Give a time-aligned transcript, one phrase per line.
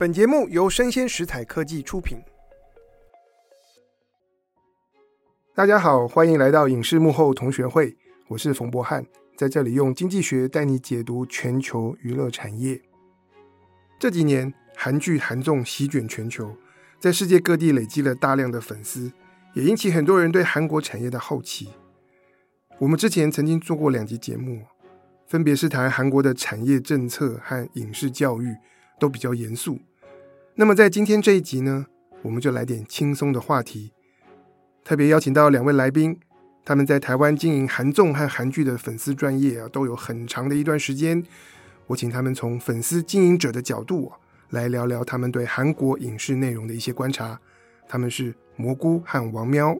[0.00, 2.16] 本节目由生鲜食材科技出品。
[5.54, 7.94] 大家好，欢迎来到影视幕后同学会，
[8.28, 9.04] 我是冯博翰，
[9.36, 12.80] 在这里用经济学带你解读全球娱乐产业。
[13.98, 16.56] 这几年，韩剧韩综席卷全球，
[16.98, 19.12] 在世界各地累积了大量的粉丝，
[19.52, 21.74] 也引起很多人对韩国产业的好奇。
[22.78, 24.62] 我们之前曾经做过两集节目，
[25.26, 28.56] 分别是谈韩国的产业政策和影视教育，
[28.98, 29.78] 都比较严肃。
[30.56, 31.86] 那么在今天这一集呢，
[32.22, 33.92] 我们就来点轻松的话题，
[34.84, 36.18] 特别邀请到两位来宾，
[36.64, 41.22] 他们在台湾经营韩综和韩剧的粉丝专业啊，都有很长的一段时间。
[41.86, 44.18] 我请他们从粉丝经营者的角度啊，
[44.50, 47.38] 来聊聊他们对韩国影视内容的一些观察。
[47.88, 49.76] 他们是蘑菇和王喵。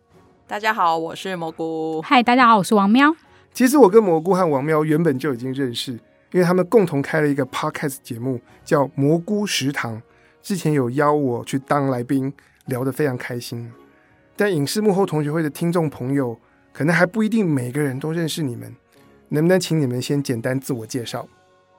[0.46, 2.00] 大家好，我是蘑菇。
[2.02, 3.14] 嗨，大家好，我是王喵。
[3.52, 5.92] 其实我跟蘑菇和王喵原本就已经认识，
[6.32, 9.96] 因为他们共同开了一个 podcast 节目，叫《蘑菇食堂》。
[10.42, 12.32] 之前有邀我去当来宾，
[12.66, 13.70] 聊得非常开心。
[14.36, 16.38] 但影视幕后同学会的听众朋友，
[16.72, 18.74] 可能还不一定每个人都认识你们，
[19.28, 21.28] 能不能请你们先简单自我介绍？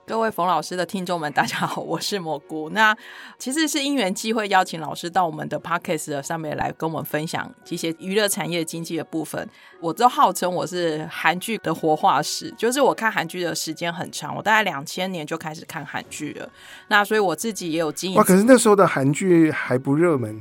[0.04, 2.68] 各位冯老师的听众们，大家好，我是蘑菇。
[2.74, 2.94] 那
[3.38, 9.48] 其实是因缘际会邀请老师到我们的 podcast 上面来跟我们分享一些娱乐产业经济的部分。
[9.80, 16.48] 我都号称我是韩剧的活化石，就是我看韩剧的时间很长，我大概两千年就开始看韩剧了。
[16.88, 18.18] 那所以我自己也有经营。
[18.18, 20.40] 哇，可是那时候的韩剧还不热门。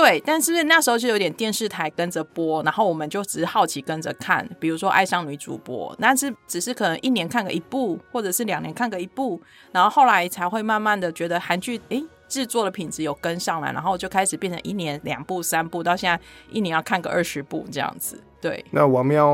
[0.00, 18.22] 对，但是那时候就有点电视台跟着播，然后我们就只是好奇跟着看，比如说爱上女主播，但是只是可能一年看个一部，或者是两年看个一部，然后后来才会慢慢的觉得韩剧诶制作的品质有跟上来，然后就开始变成一年两部三部，到现在一年要看个二十部这样子。
[18.40, 19.26] 对，那王喵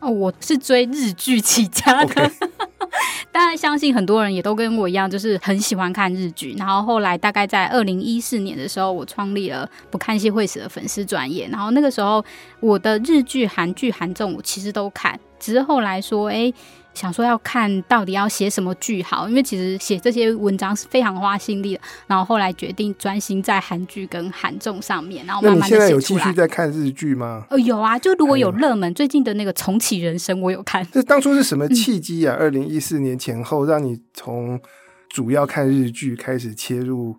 [0.00, 2.30] 哦，我是追日剧起家的。
[3.32, 6.54] 当然，相信很多人也都跟我一样，就是很喜欢看日剧。
[6.58, 11.48] 然后后来大概在二零一四年的时候，我创立了不看戏会死的粉丝专业。
[11.48, 12.22] 然后那个时候，
[12.60, 16.52] 我的日剧、韩剧、韩综我其实都看，只是后来说，哎。
[16.94, 21.80] 想说要看到底要写什么剧好，因为其实写这些文章是非常花心力的。
[22.06, 25.86] 然后后来决定专心在韩剧跟韩综上面，然后慢慢的写出来。
[25.86, 27.44] 你现在有继续在看日剧吗？
[27.50, 30.86] 呃，有啊，就如果有热门，最近的那个重启人生我有看。
[30.92, 32.36] 这当初是什么 契机啊？
[32.38, 34.60] 二零一四年前后，让你从
[35.08, 37.16] 主要看日剧开始切入？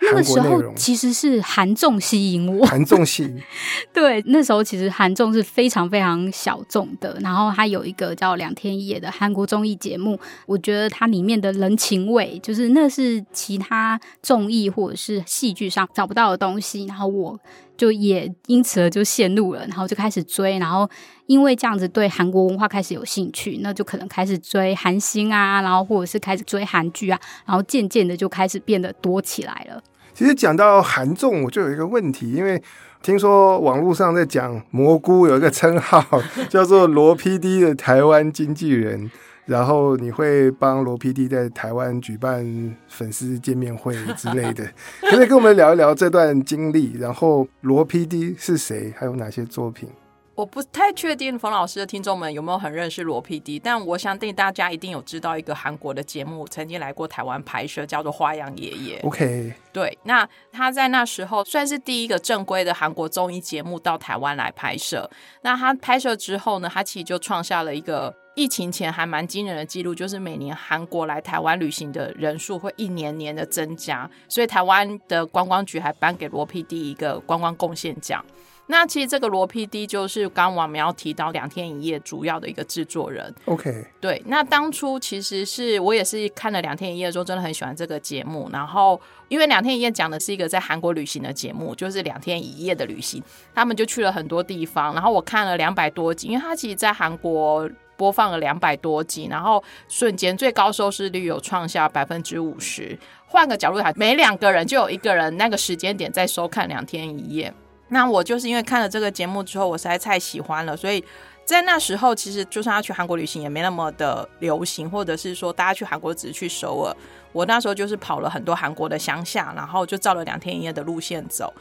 [0.00, 3.42] 那个时候其实是韩综吸引我，韩综吸引。
[3.92, 17.40] 对，那时候其实韩综是非常非常小众的，然后它有一个叫《两天一夜》的韩国综艺节目，我觉得它里面的人情味，就是那是其他综艺或者是戏剧上找不到的东西，然后我
[17.76, 20.88] 就也因此而就陷入了，然后就开始追，然后
[21.26, 29.82] 因为这样子对韩国文化开始有兴趣，那就可能开始追韩星啊，然后或者是开始追韩剧啊，然后渐渐的就开始变得多起来了。
[30.14, 32.62] 其实讲到韩综，我就有一个问题，因为
[33.02, 36.02] 听说网络上在讲蘑菇有一个称号
[36.48, 39.10] 叫做罗 PD 的台湾经纪人，
[39.46, 44.68] 然后你会帮罗 PD 在台湾举办粉丝见面会之类的，
[45.08, 46.92] 可以跟我们聊一聊这段经历？
[46.98, 48.92] 然后罗 PD 是谁？
[48.98, 49.88] 还有哪些作品？
[50.34, 58.98] 我不太确定冯老师的听众们有没有很认识罗 PD，但我相信大家一定有知道一个韩国的节目曾经来过台湾拍摄，叫做《花样爷爷》。
[59.06, 65.08] OK，对，那他在那时候算是第一个正规的韩国综艺节目到台湾来拍摄。
[65.40, 78.22] 那他拍摄之后呢，他其实就创下了一个疫情前还蛮惊人的记录，就是每年韩国来台湾旅行的人数会一年年的增加，所以台湾的观光局还颁给罗 PD 一个观光贡献奖。
[78.68, 83.32] 那其实这个罗 PD 就是刚刚我们要提到两天一夜主要的一个制作人。
[83.46, 84.20] OK，对。
[84.26, 88.50] 那当初其实是我也是看了两天一夜的时候，真的很喜欢这个节目。
[88.52, 93.22] 然后因为两天一夜讲的是一个在韩国旅行的节目，就是两天一夜的旅行，
[93.54, 94.92] 他们就去了很多地方。
[94.92, 102.98] 然后我看了两百多集，因为他其实在韩国播放了两百多集，然后瞬间最高收视率有创下百分之五十。
[103.26, 107.52] 换个角度讲，每两个人就有一个人那个时间点在收看两天一夜。
[107.88, 111.04] 那我就是因为看了这个节目之后，我实在太喜欢了，所以
[111.44, 116.96] 在那时候，其实就算要去韩国旅行也没那么的流行，或者是说大家去韩国只是去首尔。
[117.32, 121.52] 我那时候就是跑了很多韩国的乡下，然后就照了两天一夜的路线走。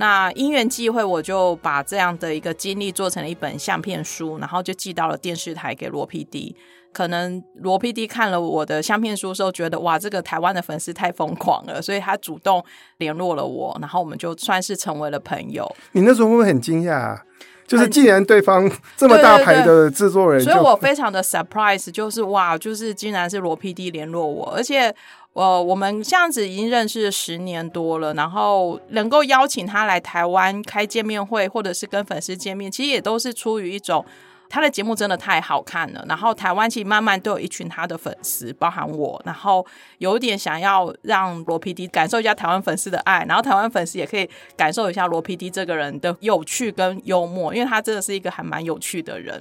[0.00, 6.54] 那因缘际会，我就把这样的一个经历做成了一本相片书，然后就寄到了电视台给罗 PD。
[6.92, 12.64] 可能罗 PD 看了我的相片书的时候，觉得哇，这个台湾的粉丝太疯狂了，所以他主动
[12.98, 15.68] 联络了我，然后我们就算是成为了朋友。
[15.90, 16.92] 你那时候会不会很惊讶？
[16.92, 17.24] 啊
[17.66, 24.94] 就是既然对方这么大牌的制作人，所以我非常的 surprise，就是哇，就是竟然是罗 PD 联络我，而且。
[25.38, 34.04] 呃，我们这样子已经认识十年多了，然后能够邀请他来台湾开见面会，或者是跟粉丝见面，其实也都是出于一种。
[34.50, 39.64] 他的节目真的太好看了，然后台湾其实慢慢都有一群他的粉丝，包含我，然后
[39.98, 49.40] 有点想要让罗 PD 感受一下台湾粉丝的爱，然后台湾粉丝也可以感受一下罗 PD 这个人的有趣跟幽默，因为他真的是一个还蛮有趣的人。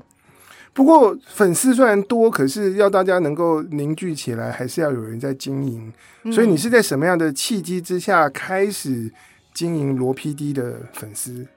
[0.78, 5.92] 不过粉丝虽然多，可是要大家能够凝聚起来，还是要有人在经营。
[6.22, 9.12] 嗯、所以你是在什么样的契机之下开始
[9.56, 11.48] 经营罗 PD 的粉丝？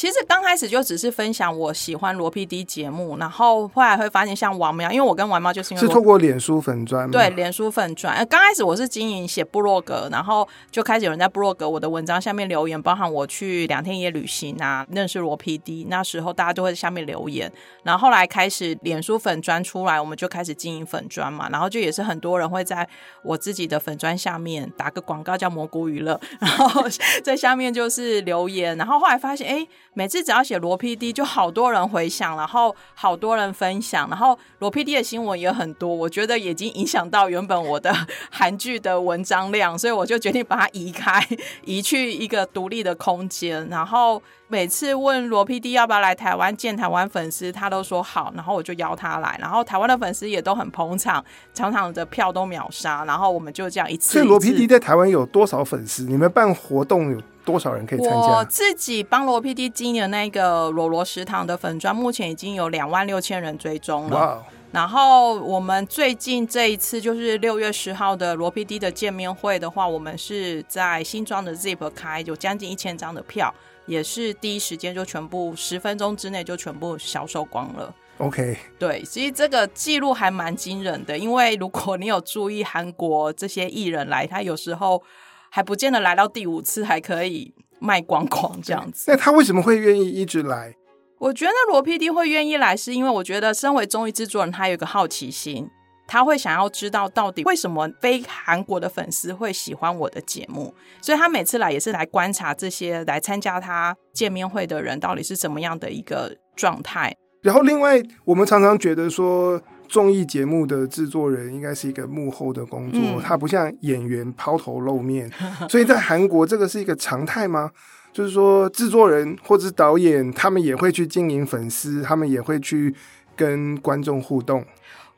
[0.00, 8.16] 其实刚开始就只是分享我喜欢罗 PD 节目，然后后来会发现像王喵，因为我跟王喵就是因为是透过脸书粉砖，对，脸书粉砖。
[8.16, 17.52] 呃，刚开始我是经营写部落格，然后就开始有人在部落格我的文章下面留言，包含我去两天一夜旅行啊，认识罗 PD，那时候大家就会在下面留言。
[17.82, 22.88] 然后后来开始脸书粉砖出来，我们就开始经营粉砖嘛，然后就也是很多人会在
[23.22, 26.84] 我自己的粉砖下面打个广告叫蘑菇娱乐，然后
[27.22, 29.56] 在下面就是留言，然后后来发现哎。
[29.56, 37.92] 诶每次只要写罗 PD，就好多人回想，然后好多人分享，然后罗 PD 的新闻也很多，我觉得已经影响到原本我的
[38.30, 41.26] 韩剧的文章量，所以我就决定把它移开，
[41.64, 43.68] 移去一个独立的空间。
[43.68, 54.18] 然后每次问罗 PD 要不要来台湾见台湾粉丝，他都说好，然后我就邀他来，然后台湾的粉丝也都很捧场，场场的票都秒杀，然后我们就这样一次，一次。
[54.20, 56.04] 所以罗 PD 在台湾有多少粉丝？
[56.04, 57.20] 你们办活动有？
[57.50, 58.16] 多少人可以参加？
[58.16, 64.42] 我自己帮罗 PD 经营的那个罗罗食堂的粉砖，目前已经有两万六千人追踪了。
[64.70, 73.52] 然后我们最近这一次就是六月十号的罗 PD 的见面会的话，我们是在新庄的 Zip 开，有将近一千张的票，
[73.86, 77.92] 也是第一时间就全部十分钟之内就全部销售光了。
[78.18, 85.02] OK，对，其实这个记录还蛮惊人的，因为如果你有注意韩国这些艺人来，他有时候。
[85.50, 89.10] 还不见得来到第五次还可以卖光光这样子。
[89.10, 90.74] 那他为什么会愿意一直来？
[91.18, 95.68] 我觉得罗 PD 会愿意来，是因为我觉得身为综艺制作人，他有一个好奇心，
[96.06, 107.14] 他会想要知道到底为什么非韩国的粉丝会喜欢我的节目，所以他每次来也是来观察这些来参加他见面会的人到底是怎么样的一个状态。
[107.42, 109.60] 然后另外，我们常常觉得说。
[109.90, 115.28] 综艺节目的制作人应该是一个幕后的工作，嗯、他不像演员抛头露面，
[115.68, 117.70] 所以在韩国这个是一个常态吗？
[118.12, 122.94] 就是说制作人或者是导演，他们也会去经营粉丝，他们也会去
[123.36, 124.64] 跟观众互动。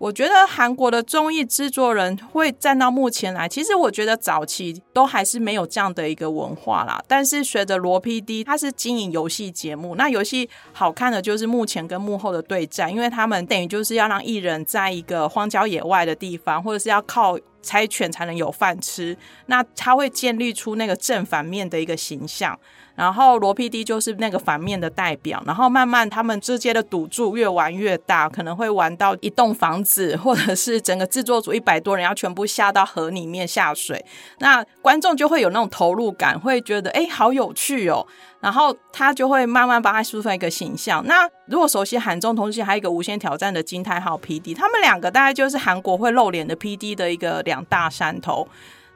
[0.03, 7.01] 我觉得韩国的综艺制作人会站到目前来，其实我觉得早期都还是没有这样的一个文化啦。
[7.07, 19.17] 但是随着罗 PD，他是经营游戏节目，那游戏好看的就是幕前跟幕后的对战，因为他们等于就是要让艺人在一个荒郊野外的地方，或者是要靠猜拳才能有饭吃，
[19.47, 22.59] 那他会建立出那个正反面的一个形象。
[22.95, 34.05] 然后罗 PD 就是那个反面的代表，然后慢慢他们之间的赌注越玩越大，可能会玩到一栋房子，或者是整个制作组一百多人要全部下到河里面下水，
[34.41, 38.07] 那观众就会有那种投入感，会觉得哎，好有趣哦，
[38.41, 41.03] 然后他就会慢慢帮他塑造一个形象。
[41.07, 48.47] 那如果熟悉韩综同时还有一个无限挑战的金泰浩 PD，他们两个大概就是韩国会露脸的 PD 的一个两大山头。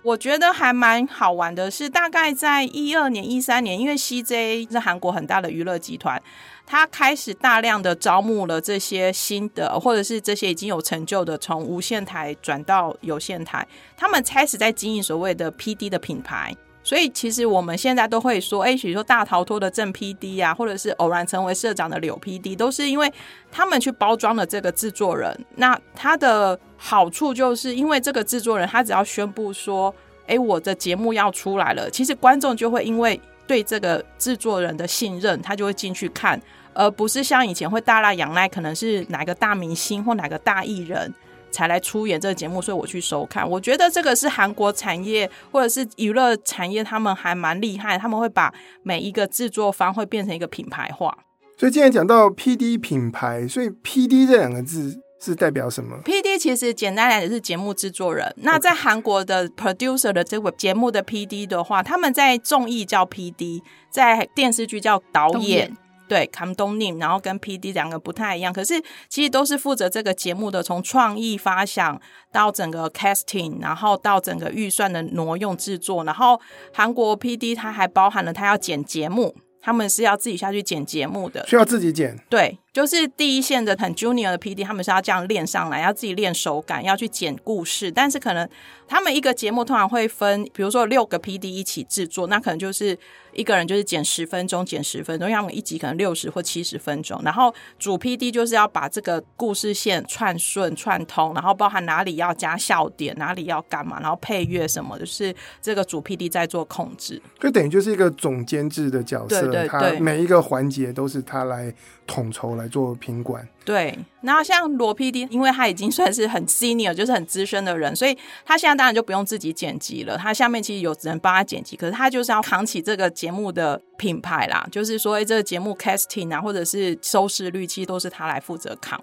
[0.07, 6.23] 我觉得还蛮好玩的，是大概在一二年、一三年，因为 CJ 是韩国很大的娱乐集团，
[6.65, 13.67] 他开始大量的招募了这些新的，或者是这些已经有成就的，从无线台转到有线台，
[13.97, 16.55] 他们开始在经营所谓的 PD 的品牌。
[16.85, 23.13] 所以其实我们现在都会说，哎，比如说大逃脱的正 PD 啊，或者是偶然成为社长的柳 PD，都是因为
[23.51, 25.37] 他们去包装了这个制作人。
[25.57, 29.93] 那他的好处就是因为这个制作人，他只要宣布说，
[30.27, 36.41] 哎，我的节目要出来了，其实观众就会因为对这个制作人的信任，他就会进去看，
[36.75, 41.15] 而不是像以前会大大仰赖，可能是哪个大明星或哪个大艺人。
[41.53, 43.49] 才来出演这个节目，所以我去收看。
[43.49, 48.53] 我觉得这个是韩国产业或者是娱乐产业，他们还蛮厉害，他们会把
[48.83, 51.17] 每一个制作方会变成一个品牌化。
[51.57, 58.33] 所以今天讲到 PD 品牌，所以 PD 这两个字是代表什么？PD 其实简单来讲是节目制作人。
[58.39, 65.77] 那在韩国的 producer 的这个节目的 PD 的话，他们在综艺叫 PD，在电视剧叫导演。
[66.09, 76.41] 对，cam dongnim，然后跟 PD 两个不太一样，可是其实都是负责这个节目的，从创意发想到整个 casting，然后到整个预算的挪用制作，然后
[76.73, 82.17] 韩国 PD 它还包含了他要剪节目，他们是要自己下去剪节目的，需要自己剪。
[82.29, 87.91] 对，就是第一线的很 junior 的 PD，他们是要这样练上来，要自己练手感，要去剪故事。
[87.91, 88.47] 但是可能
[88.87, 92.95] 他们一个节目通常会分，比如说六个 PD 一起制作，那可能就是
[93.33, 97.19] 一个人就是剪十分钟，剪十分钟，因为他们一集可能六十或七十分钟。
[97.25, 107.23] 然后主 PD 就是要把这个故事线串顺串通，然后包含哪里要加笑点，哪里要干嘛，然后配乐什么，就是这个主 PD 在做控制。
[107.41, 111.73] 就等于就是一个总监制的角色，对对对，他每一个环节都是他来
[112.07, 113.47] 统筹来做品管。
[113.65, 120.17] 对，然后像罗 PD，因为他已经算是很 senior，就是很资深的人，所以他现在当然就不用自己剪辑了。
[120.17, 129.03] 他下面其实有人帮他剪辑，可是他就是要扛起这个节目的品牌啦，就是说这个节目 casting 啊，或者是收视率，其实都是他来负责扛。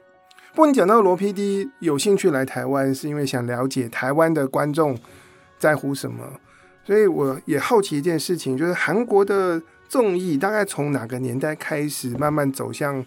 [0.53, 4.97] 不过你讲到罗 PD 有兴趣来台湾，是因为想了解台湾的观众
[5.57, 6.23] 在乎什么，
[6.85, 13.03] 所以我也好奇一件事情，就是韩国的综艺大概从哪个年代开始慢慢走向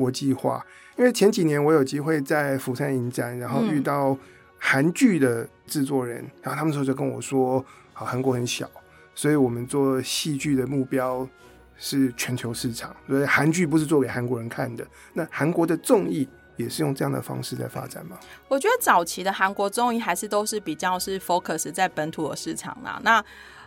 [0.00, 0.64] 国际化？
[0.96, 4.16] 因为前几年我有机会在釜山影展，然后遇到
[4.58, 8.68] 韩剧的制作人，然后他们说就跟我说：“啊，韩国很小，
[9.14, 11.28] 所以我们做戏剧的目标
[11.76, 14.86] 是全球市场，所以韩剧不是做给韩国人看的。
[15.12, 16.26] 那韩国的综艺
[16.56, 22.98] 也是用这样的方式在发展吗？”我觉得早期的韩国综艺还是都是比较是 focus 在本土的市场啦。
[23.02, 23.22] 那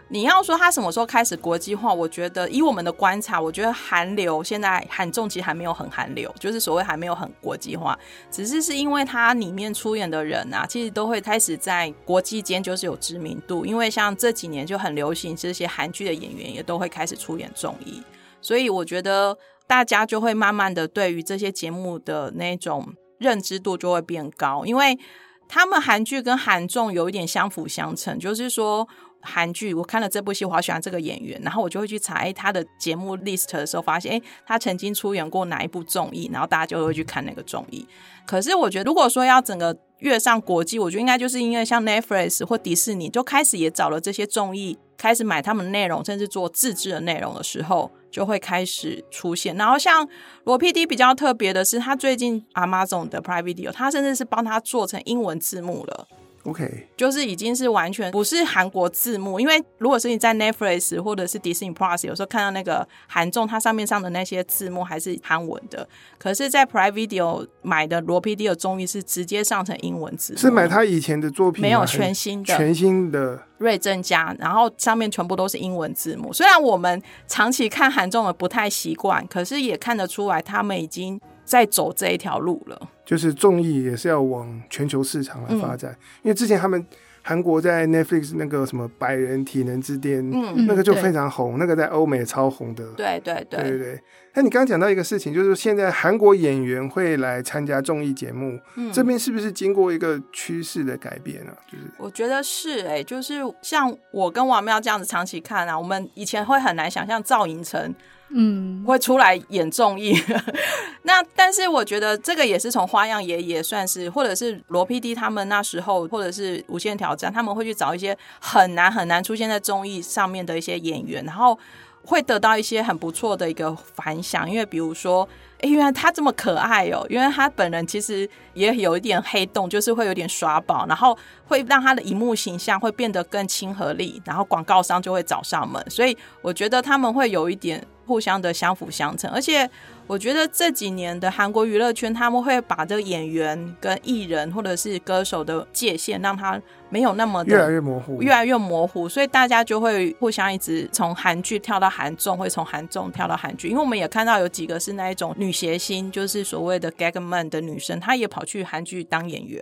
[0.09, 1.91] 你要说他什么时候开始国际化？
[1.91, 7.97] 我觉得以我们的观察，我觉得韩流现在韩综其实还没有很韩流，就是所谓还没有很国际化，
[8.29, 13.65] 只是是因为它里面出演的人啊，其实都会开始在国际间就是有知名度。
[13.65, 18.03] 因为像这几年就很流行这些韩剧的演员也都会开始出演综艺，
[18.39, 24.99] 所以我觉得大家就会慢慢的对于这些节目的那种认知度就会变高，因为
[25.47, 28.87] 他们韩剧跟韩综有一点相辅相成，就是说。
[29.23, 37.87] 韩剧，我看了这部戏，我好喜欢这个演员，然后我就会去查，哎，他的节目 list 的时候，发现，哎，他曾经出演过哪一部综艺，然后大家就会去看那个综艺。
[38.25, 49.55] 可是我觉得，如果说要整个跃上国际，我觉得应该就是因为像 Netflix 或迪士尼就开始也找了这些综艺，开始买他们内容，甚至做自制的内容的时候，就会开始出现。
[49.55, 50.07] 然后像
[50.45, 56.07] 罗 PD 比较特别的是，他最近 Amazon 的 Prime Video，他甚至是帮他做成英文字幕了。
[56.43, 73.43] OK，就是已经是完全不是韩国字幕，因为如果是你在 Netflix 或者是 Disney Plus，有时候看到那个韩综，它上面上的那些字幕还是韩文的，可是，在 Prime Video 买的罗 PD 的综艺是直接上成英文字幕，是买他以前的作品，没有全新的，全新的。
[73.59, 76.33] 瑞正家，然后上面全部都是英文字幕。
[76.33, 82.89] 虽然我们长期看韩综的不太习惯，可是也看得出来他们已经在走这一条路了。
[83.05, 86.85] 就是综艺也是要往全球市场来发展，嗯、因为之前他们
[87.21, 92.85] 韩国在 Netflix 那个什么《百人体能之巅》，嗯，那个就非常红，那个在欧美也超红的。
[92.97, 93.99] 对对对对对。
[94.35, 101.53] 那你刚刚讲到一个事情，就是现在韩国演员会来参加综艺节目，嗯、这边是不是经过一个趋势的改变啊？
[101.71, 107.93] 就是我觉得是哎、欸，就是像我跟王妙这样子长期看啊，我们以前会很难想象赵寅成。
[108.35, 110.19] 嗯，会出来演综艺，
[111.03, 121.59] 那但是我觉得这个也是从花样爷爷算是，或者是罗 PD 他们那时候，或者是无限挑战，他们会去找一些很难很难出现在综艺上面的一些演员，然后
[122.03, 137.85] 会得到一些很不错的一个反响，因为比如说，哎，原来他这么可爱哦，因为他本人其实也有一点黑洞，就是会有点耍宝，然后会让他的荧幕形象会变得更亲和力，然后广告商就会找上门，所以我觉得他们会有一点。
[138.05, 139.69] 互相的相辅相成，而且
[140.07, 159.61] 我觉得这几年的韩国娱乐圈，他们会把这个演员跟艺人或者是歌手的界限，让他没有那么的越来越模糊，越来越模糊，所以大家就会互相一直从韩剧跳到韩综，会从韩综跳到韩剧，因为我们也看到有几个是那一种女谐星，就是所谓的 gagman 的女生，她也跑去韩剧当演员。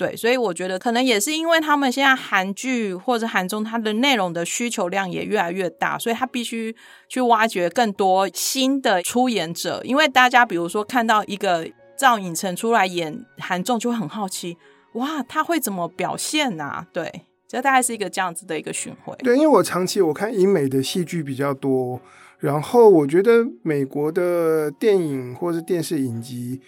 [0.00, 6.74] 对，所以我觉得可能也是因为他们现在韩剧或者韩综，它的内容的需求量也越来越大，所以他必须
[7.06, 9.82] 去挖掘更多新的出演者。
[9.84, 14.56] 因为大家比如说看到一个赵寅成出来演韩综，就会很好奇，
[14.94, 16.86] 哇，他会怎么表现呢、啊？
[16.94, 19.14] 对，这大概是一个这样子的一个巡回。
[19.18, 22.00] 对，因为我长期我看英美的戏剧比较多，
[22.38, 26.62] 然后我觉得美国的电影或是电视影集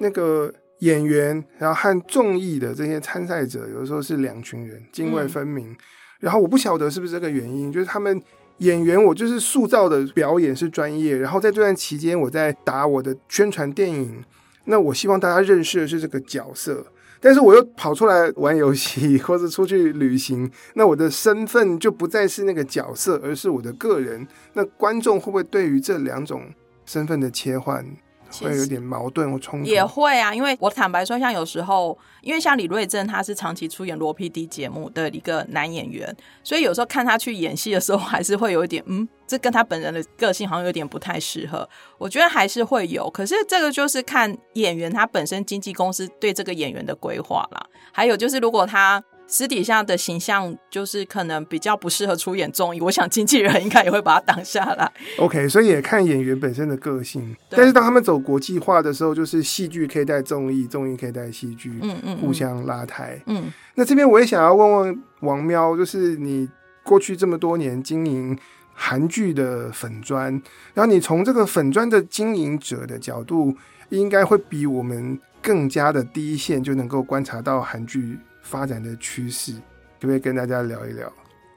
[0.00, 0.52] 那个。
[0.82, 5.70] 演员，然后和综艺的这些参赛者，有的时候是两群人，泾渭分明。
[5.70, 5.76] 嗯、
[6.18, 8.20] 然后我不晓得是不是这个原因，就是他们
[8.58, 14.24] 演员，我就是塑造的表演是专业，然后在这段期间，我在打我的宣传电影，
[14.64, 16.84] 那我希望大家认识的是这个角色，
[17.20, 24.26] 但是我又跑出来玩游戏 或者出去旅行，那我的身份就不再是那个角色，而是我的个人。
[24.54, 26.52] 那观众会不会对于这两种
[26.84, 27.86] 身份的切换？
[28.32, 29.64] 会有点矛盾或冲？
[29.64, 41.68] 也会啊，因为我坦白说，像有时候，因为像李瑞镇，他是长期出演罗 PD 节目的一个男演员，所以有时候看他去演戏的时候，还是会有一点，嗯，这跟他本人的个性好像有点不太适合。
[41.98, 47.66] 我觉得还是会有，可是这个就是看演员他本身经纪公司对这个演员的规划啦。
[47.92, 49.02] 还有就是，如果他。
[49.32, 54.92] 私底下的形象就是可能比较不适合出演综艺，我想经纪人应该也会把他挡下来。
[55.16, 57.34] OK，所以也看演员本身的个性。
[57.48, 63.18] 但是当他们走国际化的时候，就是戏剧可以带综艺，综艺可以带戏剧，嗯嗯，互相拉抬。
[63.24, 66.46] 嗯，那这边我也想要问问王喵，就是你
[66.82, 68.38] 过去这么多年经营
[68.74, 70.30] 韩剧的粉砖，
[70.74, 73.56] 然后你从这个粉砖的经营者的角度，
[73.88, 78.18] 应该会比我们更加的第一线就能够观察到韩剧。
[78.52, 79.52] 发展的趋势，
[79.98, 81.10] 可不可以跟大家聊一聊？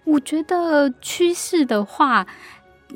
[0.05, 2.25] 我觉得趋势的话，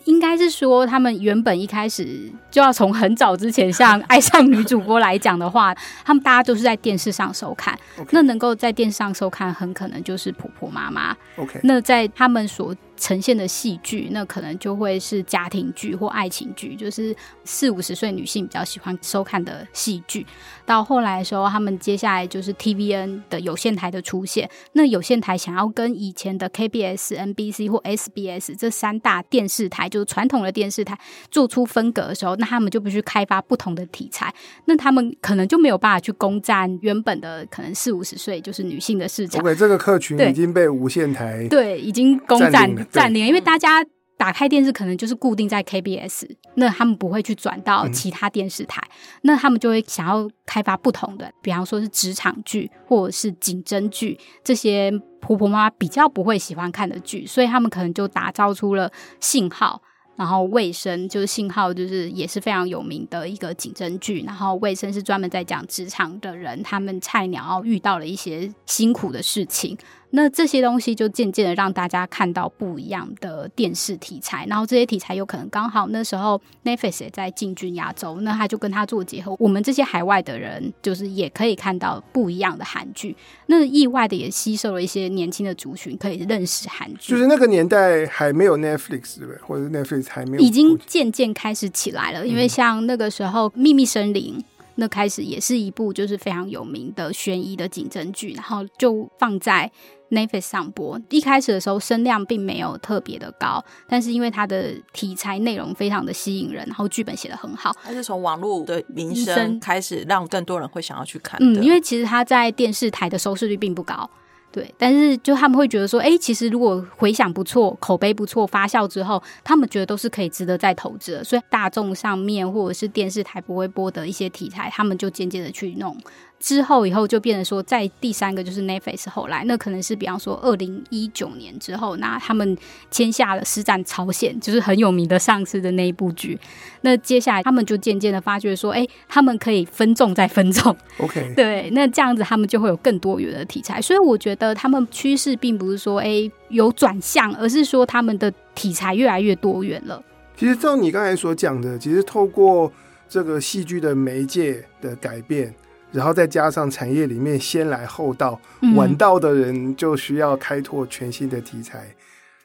[0.06, 5.76] 应该是说他们原本一开始就要从很早之前，像《爱上女主播》来讲的话，
[6.06, 7.78] 他们大家都是在电视上收看。
[8.12, 11.14] 那能够在电视上收看，很可能就是婆婆妈妈。
[11.36, 20.26] OK，那在他们所呈现的戏剧，那可能就会是家庭剧或爱情剧，就是四五十岁女性比较喜欢收看的戏剧。
[20.66, 24.48] 到后来的时候，他们接下来就是 TVN 的有线台的出现。
[24.74, 30.96] 那有线台想要跟以前的 KBS、NBC 或 SBS 这三大电视台，就是传统的电视台
[31.32, 34.32] 做出分隔的时候，那他们就必须开发不同的题材。
[34.66, 39.42] 那他们可能就没有办法去攻占原本的可能四五十岁就是女性的市场。
[39.42, 42.70] OK，这个客群已经被无线台对，对已经攻占。
[42.92, 43.86] 占领，因为大家
[44.18, 54.92] 打开电视可能就是固定在 KBS，那他们不会去转到其他电视台，嗯，那他们就会想要开发不同的，比方说是职场剧或者是警侦剧这些
[55.22, 59.82] 婆婆妈妈比较不会喜欢看的剧，所以他们可能就打造出了信号。
[60.16, 64.22] 然后卫生就是信号，就是也是非常有名的一个警侦剧。
[64.24, 69.78] 然后卫生是专门在讲职场的人，他们菜鸟遇到了一些辛苦的事情。
[70.12, 74.46] 那这些东西就渐渐的让大家看到不一样的电视题材。
[74.48, 79.36] 然后这些题材有可能刚好那时候 Netflix 也在进军亚洲，那他就跟他做结合。
[79.40, 83.16] 我们这些海外的人就是也可以看到不一样的韩剧。
[83.46, 87.12] 那意外的也吸收了一些年轻的族群，可以认识韩剧。
[87.12, 89.42] 就是那个年代还没有 Netflix 对不对？
[89.42, 90.44] 或者 Netflix 还没有。
[90.44, 94.38] 已经渐渐开始起来了，因为像那个时候《秘密森林》，
[94.76, 99.70] 那开始也是一部就是非常有名的悬疑的警侦剧，然后就放在
[100.12, 101.00] Netflix 上播。
[101.10, 111.40] 一开始的时候声量并没有特别的高，但是因为它的题材内容非常的吸引人，然后剧本写的很好，它是从网络的名声开始让更多人会想要去看。
[111.42, 114.10] 嗯，因为其实它在电视台的收视率并不高。
[114.52, 121.24] 对，但是就他们会觉得说，哎，其实如果回响不错、口碑不错、发酵之后，他们觉得都是可以值得再投资的。
[121.24, 125.96] 所以大众上面或者是电视台不会播的一些题材，他们就渐渐的去弄。
[126.40, 132.58] 之后以后就变成说，在第三个就是 Netflix 后来，那可能是比方说二零一九年之后，那他们
[132.90, 136.40] 签下了《实战朝鲜》，就是很有名的上次的那一部剧。
[136.82, 140.74] 那接下来他们就渐渐的发觉说，哎，他们可以分众再分众。
[141.00, 143.82] OK， 对，那这样子他们就会有更多元的题材。
[143.82, 150.02] 所以我觉得他们趋势并不是说，哎，有转向，而是说他们的题材越来越多元了。
[150.38, 152.72] 其实照你刚才所讲的，其实透过
[153.10, 155.54] 这个戏剧的媒介的改变。
[155.92, 161.96] 然后再加上产业里面先来后到，嗯、晚到的人就需要开拓全新的题材，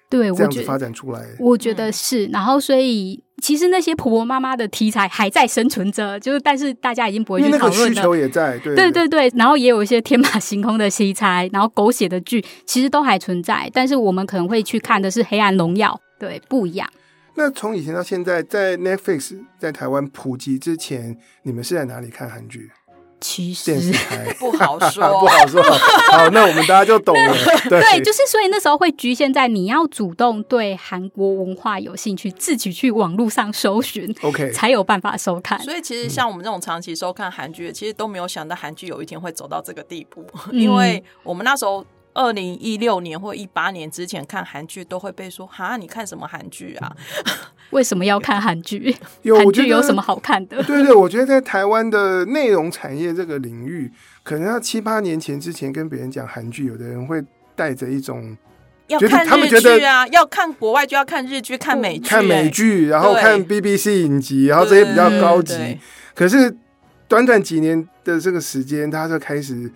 [0.09, 1.21] 对，这样子发展出来。
[1.39, 2.27] 我觉得是。
[2.27, 7.87] 然后，所以其实那些婆婆妈妈的题材还在生存着，就是但是大家已经不会去讨论了。
[7.89, 9.33] 需求也在，对对对对。
[9.37, 13.71] 然后也有一些天马行空的题材，然后狗血的剧，其实都还存在。
[13.75, 16.89] 但是我们可能会去看的是《黑暗荣耀》，对，不一样。
[17.37, 22.71] 那从以前到现在，在 Netflix 在台湾普及之前，你们是在哪里看韩剧？
[23.27, 23.81] 其实
[24.39, 25.63] 不好说， 不好说。
[25.63, 27.35] 好，那我们大家就懂了。
[27.71, 35.59] 对，对，就是所以那时候会局限在你要主动对韩国文化有兴趣，自己去网络上搜寻，OK，才有办法收看。
[35.63, 41.83] 所以其实像我们这种长期收看韩剧，其实都没有想到韩剧有一天会走到这个地步，嗯、因为我们那时候。
[42.15, 46.97] 二零一六年或一八年之前看韩剧，都会被说哈，你看什么韩剧啊？
[47.71, 48.97] 为什么要看韩剧？
[49.25, 50.63] 韩剧有什么好看的？
[50.63, 53.91] 对 对，我觉得在台湾的内容产业这个领域，
[54.23, 57.21] 可能要七八年前之前跟别人讲韩剧，有的人会
[57.57, 58.37] 带着一种
[58.87, 65.81] 要看日剧啊，要看国外就要看日剧、看美剧、看美剧，然后看 BBC 影集，然后这些比较高级。
[66.15, 66.57] 可是
[67.09, 69.69] 短短几年的这个时间，他就开始。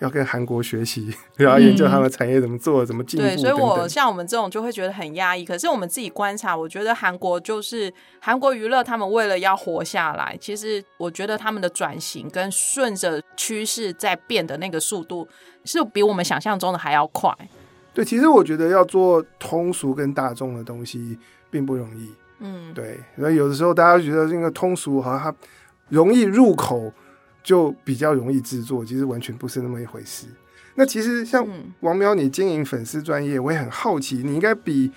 [0.00, 3.26] 要跟韩国学习， 然后研究他们产业怎么做，嗯、怎么进步。
[3.26, 5.44] 对，所以我像我们这种就会觉得很压抑。
[5.44, 15.26] 可是我们自己观察，我觉得韩国就是韩国娱乐，他们为了要活下来，其实我觉得他们的转型跟顺着趋势在变的那个速度，
[15.64, 17.32] 是比我们想象中的还要快。
[17.92, 21.18] 对，其实我觉得要做通俗跟大众的东西
[21.50, 22.14] 并不容易。
[22.40, 25.34] 嗯，对，所以有的时候大家觉得那个通俗好像它
[25.88, 26.92] 容易入口，
[27.48, 30.26] 就比较容易制作，其实完全不是那么一回事。
[30.74, 31.48] 那其实像
[31.80, 34.92] 王淼，你经营粉丝专业，我也很好奇，你应该比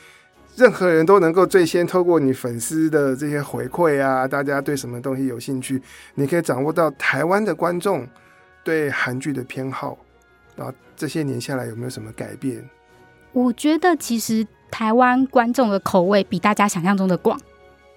[0.57, 5.81] 任何人都能够最先透过你粉丝的这些回馈啊，大家对什么东西有兴趣，
[6.13, 8.05] 你可以掌握到台湾的观众
[8.65, 9.97] 对韩剧的偏好，
[10.57, 12.61] 然后这些年下来有没有什么改变？
[13.31, 17.39] 我觉得其实台湾观众的口味比大家想象中的广，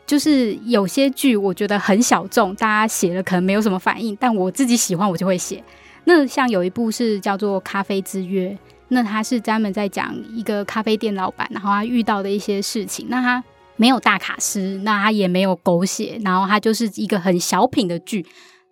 [0.07, 5.63] 就是有些剧我觉得很小众，大家写了可能没有什么反应，但我自己喜欢我就会写。
[6.05, 8.51] 那像有一部是叫做《咖啡之约》，
[8.89, 13.07] 那他是专门在讲一个咖啡店老板，然后他遇到的一些事情。
[13.09, 13.43] 那他
[13.77, 18.27] 没有大卡司，那他也没有狗血，然后他就是一个很小品的剧。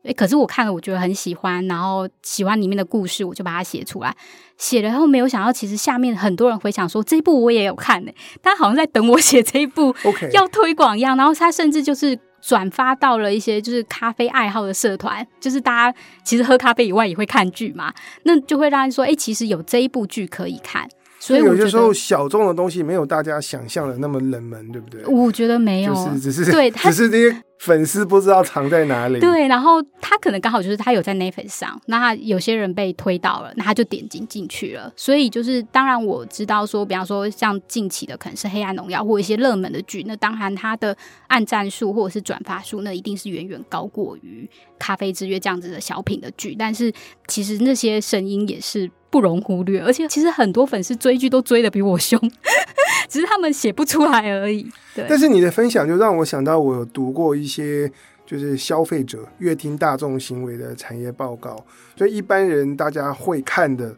[0.04, 4.14] 诶，可是我看了，我觉得很喜欢，然后喜欢里面的故事，我就把它写出来。
[4.58, 8.12] 写了以后，没有想到，其实下面很多人回想说，这一部我也有看呢。
[8.42, 11.16] 他好像在等我 写这一部，OK，要推广一样。
[11.16, 17.92] 然后他甚至就是转发到了一些就是咖啡爱好的社团，就是大家其实喝咖啡以外也会看剧嘛，
[18.24, 20.88] 那就会让人说，哎，其实有这一部剧可以看。
[21.20, 25.04] 所以有些时候小众的东西没有大家想象的那么冷门，对不对？
[25.06, 29.20] 我觉得没有，就是只是对， 只是这些粉丝不知道藏在哪里。
[29.20, 34.92] 对，然后他可能刚好就是他有在 Netflix 上，那他有些人被推到了，那他就点进进去了。
[34.96, 40.96] 所以就是当然我知道说，比方说像近期的可能是《黑暗荣耀》或一些热门的剧，那当然它的
[41.29, 44.48] 按赞数或者是转发数，那一定是远远高过于
[44.81, 46.57] 《咖啡之约》这样子的小品的剧。
[46.59, 46.92] 但是
[47.29, 48.90] 其实那些声音也是。
[49.12, 52.18] 不容忽略，而且其实很多粉丝追剧都追的比我凶，
[53.11, 54.66] 只是他们写不出来而已。
[54.94, 55.05] 对。
[55.07, 57.90] 但是你的分享就让我想到，我有读过一些
[58.24, 61.64] 就是消费者乐听大众行为的产业报告，
[61.96, 63.94] 所以一般人大家会看的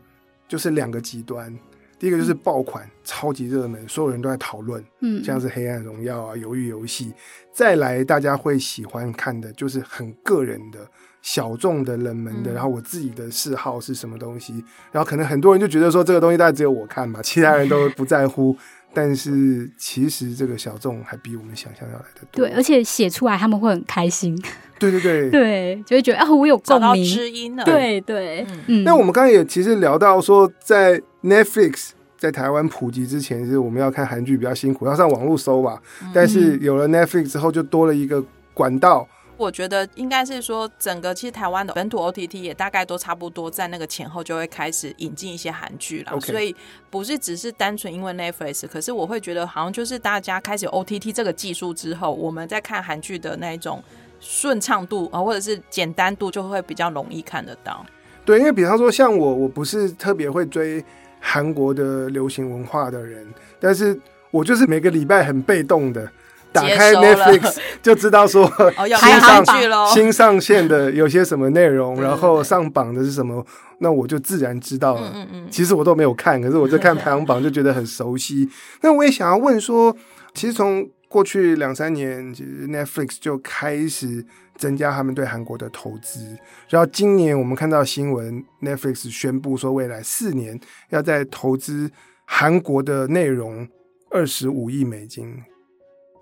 [0.49, 1.57] 就是两个极端，
[1.99, 7.11] 第一个就是爆款，嗯、超级热门，所有人都在讨论，嗯，像是《黑暗荣耀》啊，《鱿鱼游戏》，
[7.53, 10.79] 再来大家会喜欢看的就是很个人的。
[11.25, 18.55] 小众的、冷门的，然后我自己的嗜好是什么东西，嗯、然后可能很多人就觉得说这个东西大概只有我看嘛，其他人都不在乎。
[18.95, 22.47] 但是其实这个小众还比我们想象要来的多。
[22.47, 24.41] 对，而且写出来他们会很开心。
[24.79, 27.65] 对对对， 对，就会觉得啊，我有共鸣，知音了。
[27.65, 28.85] 对对，嗯。
[28.85, 35.81] 那我们刚刚也其实聊到说，在 Netflix 在台湾普及之前，是我们要看韩剧比较辛苦，要上网络搜吧。
[36.03, 39.07] 嗯、但是有了 Netflix 之后，就多了一个管道。
[39.37, 46.21] 我觉得应该是说，整个其实台湾的本土 OTT 也大概都差不多，在那个前后就会开始引进一些韩剧了。
[46.21, 46.55] 所以
[46.89, 53.83] 不是只是单纯因为 Netflix，可是我会觉得好像就是大家开始 OTT 这个技术之后，我们在看韩剧的那一种
[54.21, 57.85] 顺畅度啊，或者是简单度，就会比较容易看得到。
[58.25, 60.83] 对，因为比方说像我，我不是特别会追
[61.19, 63.27] 韩国的流行文化的人，
[63.59, 63.99] 但是
[64.31, 66.09] 我就是每个礼拜很被动的。
[66.55, 68.51] 打开 Netflix 就知道说
[68.87, 73.45] 新上新上线的有些什么内容，然后上榜的是什么，
[73.81, 75.11] 那我就自然知道了。
[75.13, 78.49] 嗯嗯其实我都没有看，可是我在看排行榜就觉得很熟悉。
[78.83, 79.95] 那我也想要问说，
[80.33, 84.25] 其实从过去两三年，其实 Netflix 就开始
[84.57, 86.39] 增加他们对韩国的投资，
[86.69, 90.59] 然后今年我们看到新闻，Netflix 宣布说未来四年
[90.91, 91.91] 要在投资
[92.25, 93.69] 韩国的内容
[94.11, 95.43] 二十五亿美金。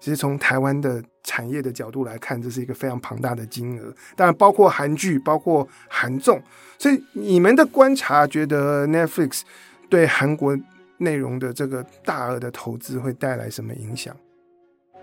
[0.03, 3.95] 其实从台湾的产业的角度来看，这是一个非常庞大的金额。
[4.17, 6.43] 当然，包括韩剧，包括韩综。
[6.77, 9.43] 所以，你们的观察觉得 Netflix
[9.89, 10.59] 对韩国
[10.99, 14.13] 内容的这个大额的投资会带来什么影响？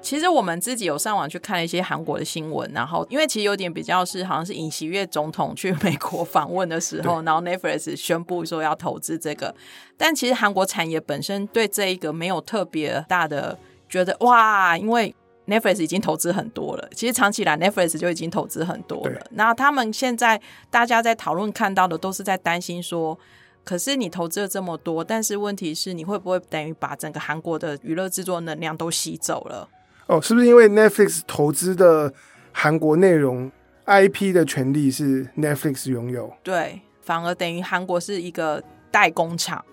[0.02, 9.56] 其实我们自己有上网去看一些韩国的新闻，然后因为其实有点比较是，好像是尹锡悦总统去美国 访问的时候，然后 Netflix 宣布说要投资这个。
[9.96, 13.58] 但其实韩国产业本身对这一个没有特别大的。
[13.90, 15.14] 觉得哇，因为
[15.48, 19.20] Netflix 已经投资很多了，其实长期以来 Netflix 就已经投资很多了。
[19.32, 23.18] 那他们现在大家在讨论看到的都是在担心说，
[23.64, 29.68] 可是你投资了这么多，但是问题是你会不会等于把整个韩国的娱乐制作能量都吸走了？
[30.06, 32.14] 哦，是不是因为 Netflix 投资的
[32.52, 33.52] 韩国内容
[33.86, 36.32] IP 的权利是 Netflix 拥有？
[36.44, 39.66] 对，反而等于韩国是一个代工厂。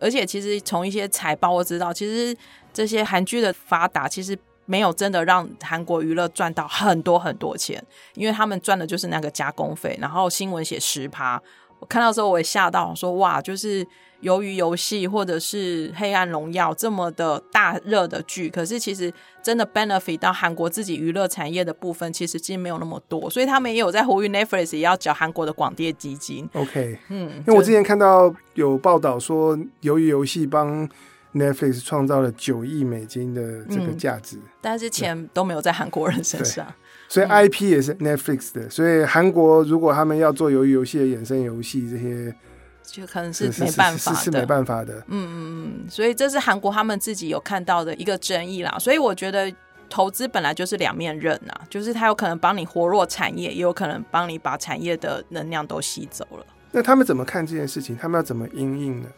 [0.00, 2.36] 而且其实从一些财报我知道，其实
[2.72, 4.36] 这些韩剧的发达，其实
[4.66, 7.80] 没有真的让韩国娱乐赚到很多很多钱，
[8.14, 9.96] 因为他们赚的就是那个加工费。
[10.00, 11.40] 然后新闻写十趴，
[11.78, 13.86] 我看到时候我也吓到，说哇，就是。
[14.22, 26.48] 鱿鱼游戏或者是黑暗荣耀这么的大热的剧，可是其实真的 benefit 到韩国自己娱乐产业的部分，其实其实没有那么多，所以他们也有在呼吁 Netflix 也要缴韩国的广电基金。
[26.52, 30.86] OK，嗯，因为我之前看到有报道说，鱿鱼游戏帮
[31.32, 36.66] Netflix 创造了九亿美金的这个价值，嗯，但是钱都没有在韩国人身上，
[37.08, 42.34] 所以 IP 也是 Netflix 的，所以韩国如果他们要做鱿鱼游戏的衍生游戏这些。
[42.90, 44.94] 就可能是没办法的，是，是，是，是没办法的。
[45.06, 48.76] 嗯嗯嗯，所以这是韩国他们自己有看到的一个争议啦。
[48.78, 49.52] 所以我觉得
[49.88, 56.44] 投资本来就是两面刃啊，就是它有可能帮你活络产业，也有可能帮你把产业的能量都吸走了。
[56.72, 57.96] 那他们怎么看这件事情？
[57.96, 59.08] 他们要怎么应应呢？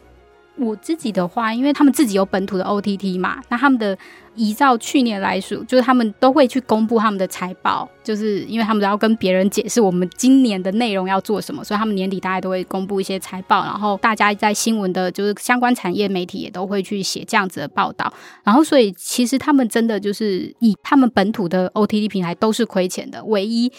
[0.56, 3.96] 我自己的话，因为他们自己有本土的 OTT 嘛，那他们的
[4.34, 18.12] 依照去年来说，就是他们都会去公布他们的财报，就是因为他们都要跟别人解释我们今年的内容要做什么，所以他们年底大概都会公布一些财报，然后大家在新闻的，就是相关产业媒体也都会去写这样子的报道，
[18.44, 23.72] 然后所以其实他们真的就是以他们本土的 OTT 平台都是亏钱的，唯一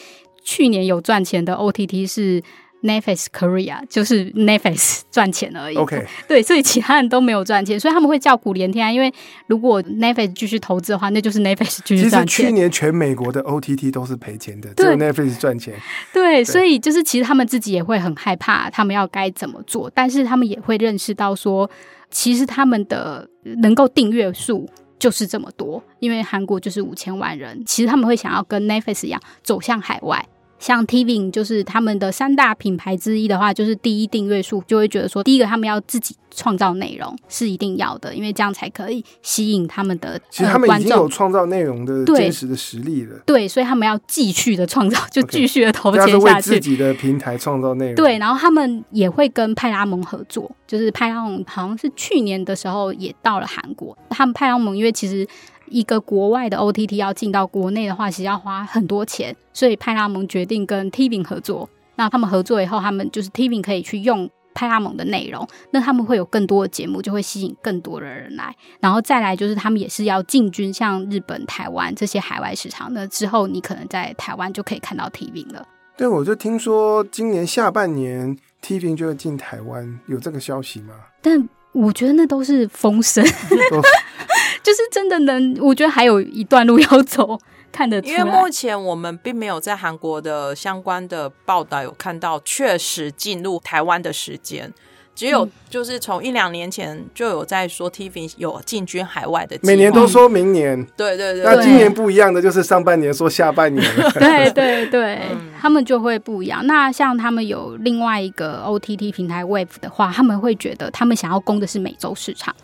[0.43, 2.41] 去年有赚钱的 OTT 是。
[2.83, 5.75] Netflix Korea 就是 Netflix 赚钱而已。
[5.77, 8.91] OK， 对，所以其他人都没有赚钱，所以他们会叫苦连天啊。
[8.91, 9.11] 因为
[9.47, 12.27] 如果 Netflix 继续投资的话，那就是 Netflix 继续赚钱。
[12.27, 15.73] 其实去年全美国的 OTT 都是赔钱的，只有 Netflix 赚钱。
[16.13, 21.69] 对，对，所以就是其实他们自己也会很害怕，他们要该怎么做，但是他们也会认识到说，
[22.11, 23.27] 其实他们的
[23.59, 24.69] 能够订阅数
[24.99, 30.25] 就是这么多，因为韩国就是五千万人，其实他们会想要跟 Netflix 一样走向海外。
[30.63, 40.17] 像 TVING 就是他们的三大品牌之一的话，就是第一订阅数就会觉得说，第一个他们要自己创造内容是一定要的，因为这样才可以吸引他们的。
[40.29, 43.19] 其实他们已经有创造内容的真实的实力了。
[43.25, 46.13] 对，所以他们要继续的创造，就 继续的投钱下去。
[46.13, 47.95] Okay, 为自己的平台创造内容。
[47.95, 53.97] 对，然后他们也会跟派拉蒙合作，就是派拉蒙好像是去年的时候也到了韩国。
[54.09, 55.27] 他们派拉蒙因为其实。
[55.67, 61.69] 一个国外的 OTT 要进到国内的话，其实要花很多钱，所以派拉蒙决定跟 TVING 合作。
[61.95, 68.55] 那他们合作以后，他们就是 TVING 可以去用派拉蒙的内容，那他们会有更多的节目，就会吸引更多的人来。
[68.79, 72.93] 然后再来就是他们也是要进军像日本、台湾这些海外市场。
[72.93, 75.67] 那之后你可能在台湾就可以看到 TVING 了。
[75.95, 80.95] 对，我就听说今年下半年 TVING 就会进台湾，有这个消息吗？
[81.21, 83.23] 但我觉得那都是风声。
[84.63, 87.37] 就是真的能，我觉得还有一段路要走，
[87.71, 88.13] 看得出来。
[88.13, 94.73] 因为目前我们并没有在韩国的相关的报道有看到确实进入台湾的时间。
[95.15, 101.43] 只有就是从一两年前就有在说 TVING 有进军海外的，每年都说明年，对对对。
[101.43, 103.85] 那今年不一样的就是上半年说下半年，
[104.19, 105.21] 对对对，
[105.59, 106.65] 他们就会不一样。
[106.65, 112.55] 那像他们有另外一个 OTT 平台 Wave 的话，他们会觉得他们想要攻的是美洲市场。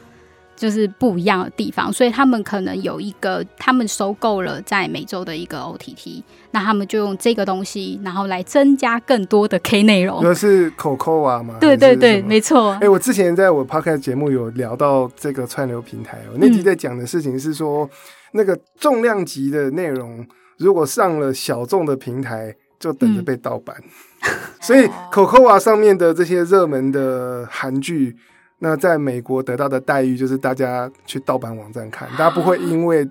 [0.60, 10.20] 就是不一样的地方，所以他们可能有一个，他们收购了在美洲的一个 OTT，那他们就用这个东西，然后来增加更多的 K 内容。
[10.22, 11.56] 那是 Cocoa 吗？
[11.62, 12.72] 对对对，没错。
[12.74, 17.90] 哎、欸，我之前在我 Podcast 节目有聊到这个串流平台哦、喔，那集在讲的事情是说，嗯、
[18.34, 23.74] 那个重量级的内容如果上了小众的平台，就等着被盗版。
[23.80, 28.18] 嗯、 所以 Cocoa 上面的这些热门的韩剧。
[28.60, 33.08] 那在美国得到的待遇就是大家去盗版网站看，大家不会因为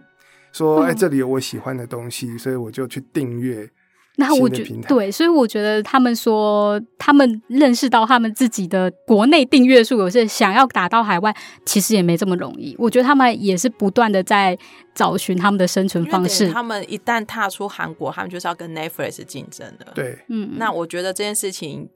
[0.53, 3.69] 说，哎，这里有我喜欢的东西，所以我就去订阅。
[4.17, 11.35] 那我觉得对，所以我觉得他们说他们认识到他们自己的国内订阅数有些想要打到海外，
[11.65, 12.75] 其实也没这么容易。
[12.79, 14.59] 我觉得他们也是不断的在
[14.93, 16.49] 找寻他们的生存方式。
[16.51, 19.93] 他们一旦踏出韩国，他们就是要跟 Netflix 竞争的。
[19.95, 21.89] 对，嗯，那我觉得这件事情。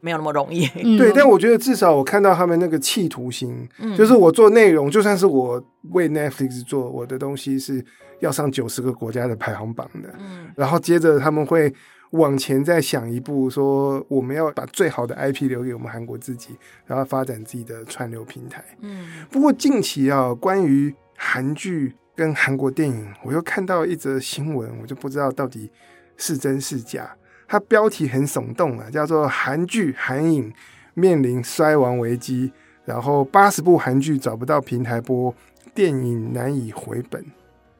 [0.00, 7.84] 没有那么容易， 对，但我觉得至少我看到他们那个企图心，嗯、就是我做内容，就算是我为 Netflix 做我的东西是
[8.20, 11.72] 要上九十个国家的排行榜的，嗯，然后接着他们会
[12.12, 16.56] 往前再想一步，说我们要把最好的 IP 留给我们韩国自己，
[16.86, 19.06] 然后发展自己的串流平台，嗯。
[19.30, 25.70] 不过近期啊，关于韩剧跟韩国电影，我又看到一则新闻，我就不知道到底
[26.16, 27.14] 是真是假。
[27.48, 30.52] 它标题很耸动啊，叫做“韩剧韩影
[30.92, 32.52] 面临衰亡危机”，
[32.84, 35.34] 然后八十部韩剧找不到平台播，
[35.74, 37.24] 电影难以回本。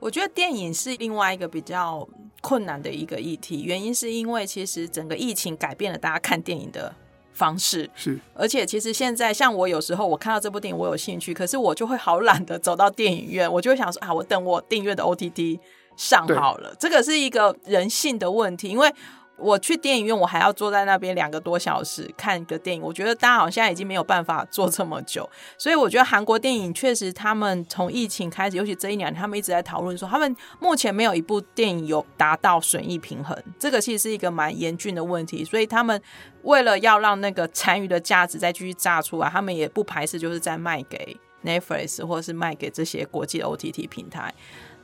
[0.00, 2.08] 我觉得电影是另外一个比较
[2.40, 6.94] 困难的一个议题，原因是因为其实整个疫情改变了大家看电影的
[7.34, 8.18] 方式，是。
[8.32, 15.58] 而且其实现在像我有时候我看到这部电影我有兴趣，可是我就会好懒得走到电影院，我就会想说啊，我等我订阅的 OTT
[15.96, 16.74] 上好了。
[16.78, 18.90] 这个是一个人性的问题，因为。
[19.38, 22.82] 我去电影院，我还要坐在那边两个多小时看个电影。
[22.82, 35.44] 我觉得大家好像已经没有办法坐这么久，所以我觉得韩国电影确实，他们从疫情开始，尤其这一两年，他们一直在讨论说，他们目前没有一部电影有达到损益平衡，这个其实是一个蛮严峻的问题。
[35.44, 36.00] 所以他们
[36.42, 44.34] 为了要让那个残余的价值再继续炸出来，他们也不排斥就是在卖给 Netflix 或者是卖给这些国际的 OTT 平台。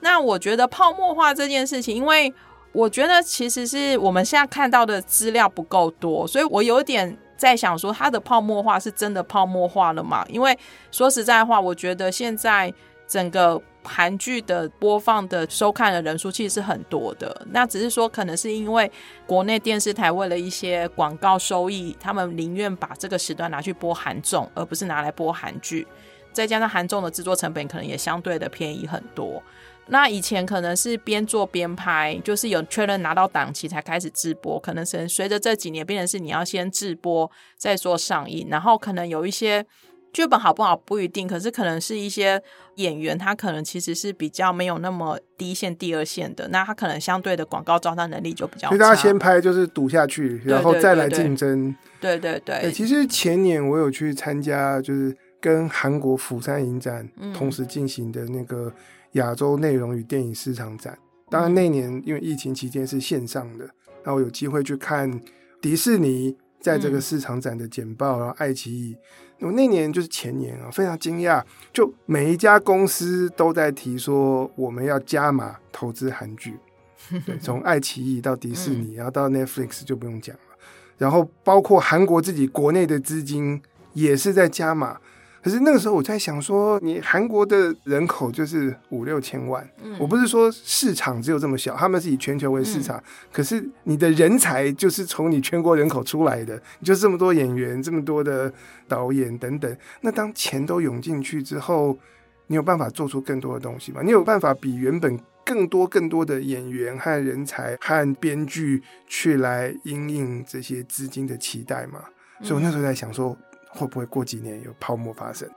[0.01, 2.33] 那我觉得泡沫化这件事情，因为
[2.75, 10.27] 我觉得其实是我们现在看到的资料不够多，所以我有点在想说，它的泡沫化是真的泡沫化了吗？
[10.29, 10.59] 因为
[10.91, 12.75] 说实在话，我觉得现在
[13.07, 18.91] 整个韩剧的播放的收看的人数其实是很多的，那只是说可能是因为
[19.25, 25.87] 国内电视台为了一些广告收益，他们宁愿把这个时段拿去播韩综，而不是拿来播韩剧，
[26.33, 29.41] 再加上韩综的制作成本可能也相对的便宜很多。
[29.88, 39.66] 那以前可能是边做边拍，就是有确认拿到档期才开始直播，可能是随着这几年变成是你要先直播再做上映，然后可能有一些
[40.11, 42.42] 剧本好不好不一定，可是可能是一些
[42.77, 48.68] 演员他可能其实是比较没有那么第一线、第二线的，那他可能相对的广告招商能力就比较差。
[48.68, 51.77] 所以大家先拍就是赌下去，然后再来竞争。
[52.01, 52.73] 对对对，对。
[52.73, 58.73] 其实前年我有去参加，就是跟韩国釜山影展同时进行的那个。
[59.14, 60.96] 亚洲内容与电影市场展，
[61.29, 63.64] 当然那年因为疫情期间是线上的，
[64.03, 65.20] 然后有机会去看
[65.61, 68.96] 迪士尼在这个市场展的简报，然后爱奇艺，
[69.40, 76.59] 我那年就是前年啊，非常惊讶，就每一家公司都在提说我们要加码投资韩剧，
[77.24, 80.57] 对，从爱奇艺到迪士尼，然后到 Netflix 就不用讲了，
[80.98, 84.98] 然后包括韩国自己国内的资金也是在加码。
[85.45, 98.51] 可是那个时候我在想说，你韩国的人口就是五六千万，嗯，我不是说市场只有这么小，他们是以全球为市场，嗯，可是你的人才就是从你全国人口出来的，你就这么多演员，这么多的
[98.89, 99.77] 导演等等。
[100.01, 101.99] 那当钱都涌进去之后，
[102.47, 104.01] 你有办法做出更多的东西吗？
[104.03, 112.03] 你有办法比原本更多更多的演员和人才和编剧去来应应这些资金的期待吗？
[112.41, 113.37] 所以我那时候在想说。
[113.75, 115.49] 会不会过几年有泡沫发生？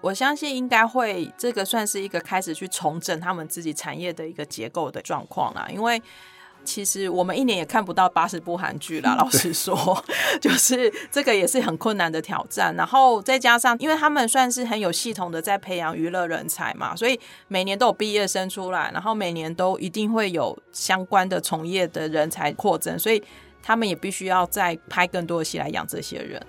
[0.00, 5.66] 我相信应该会，这个算是一个开始去重整他们自己产业的一个结构的状况啦。
[5.70, 6.00] 因为
[6.64, 10.04] 其实我们一年也看不到八十部韩剧啦， 老实说，
[10.40, 12.74] 就是这个也是很困难的挑战。
[12.76, 23.22] 然后再加上，因为他们算是很有系统的在培养娱乐人才嘛，所以每年都有毕业生出来，然后每年都一定会有相关的从业的人才扩增，所以
[23.62, 26.44] 他们也必须要再拍更多的戏来养这些人。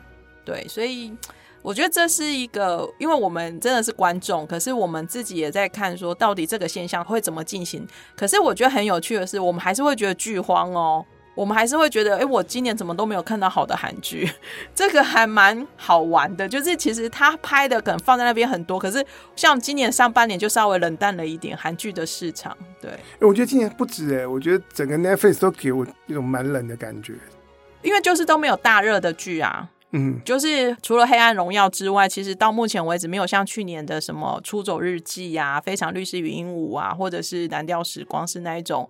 [0.47, 1.13] 对，所以
[1.61, 7.85] 我觉得这是一个，因为我们真的是观众，可是我们自己也在看，说到底这个现象会怎么进行。
[8.15, 11.05] 可是我觉得很有趣的是，我们还是会觉得剧荒哦，
[11.35, 14.31] 我们还是会觉得，哎，我今年怎么都没有看到好的韩剧，
[14.73, 16.47] 这个还蛮好玩的。
[16.47, 19.05] 就是其实他拍的可能放在那边很多，可是
[19.35, 22.55] 像今年上半年就稍微冷淡了一点韩剧的市场。
[22.79, 27.15] 对，我觉得今年不止哎，我觉得整个 Netflix 都给我一种蛮冷的感觉，
[27.81, 29.67] 因为就是都没有大热的剧啊。
[29.97, 38.87] 嗯，就是除了《黑暗荣耀》之外，其实到目前为止没有像去年的什么《出走日记》呀，《非常律师禹英禑》啊，或者是《蓝调时光》是那一种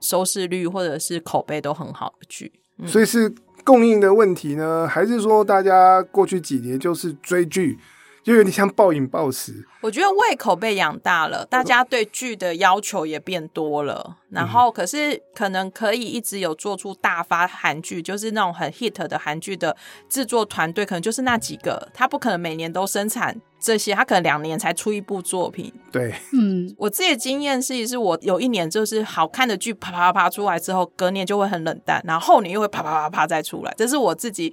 [0.00, 2.50] 收视率或者是口碑都很好的剧。
[2.78, 7.78] 嗯，所以是供应的问题呢，还是说大家过去几年就是追剧？
[8.26, 14.16] 就有点像暴饮暴食，我觉得胃口被养大了，大家对剧的要求也变多了。
[14.30, 19.76] 然后，可是可能可以一直有做出大发韩剧，就是那种很 hit 的韩剧的
[20.08, 25.72] 制作团队，可能就是那几个，他不可能每年都生产这些，他可能两年才出一部作品。
[25.92, 34.52] 对，嗯，我自己的经验是，是我有一年就是好看的剧啪啪啪啪出来之后，隔年就会很冷淡，然后后年又会啪啪啪啪再出来，这是我自己。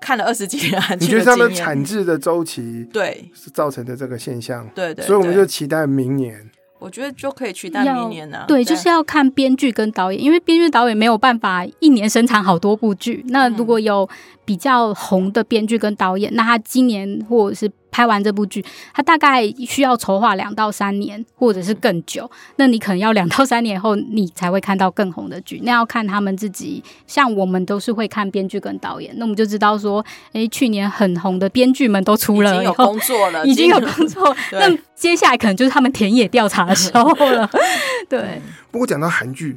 [0.00, 4.68] 看了二十几年韩剧，你觉得他们产制的周期对是造成的这个现象？
[4.74, 6.50] 对，对对，所以我们就期待明年。
[6.78, 8.44] 我觉得就可以取代明年呢、啊。
[8.46, 13.24] 对，就是要看编剧跟导演，因为编剧导演没有办法一年生产好多部剧。
[13.28, 14.08] 那如果有
[14.44, 17.70] 比较红的编剧跟导演，那他今年或者是。
[17.90, 22.30] 拍完这部剧，他大概需要筹划两到三年，或者是更久。
[22.56, 25.60] 那你可能要两到三年后，你才会看到更红的剧。
[25.64, 34.36] 那要看他们自己，像我们都是会看编剧跟导演，那我们就知道说，哎、欸，去年很红的编剧们都出了，已经有工作了，已经有工作。
[34.52, 37.50] 那接下来可能就是他们田野调查的时候了。
[38.08, 38.42] 对。
[38.70, 39.56] 不过讲到韩剧，